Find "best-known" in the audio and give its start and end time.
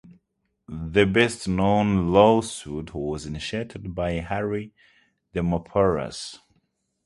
1.05-2.11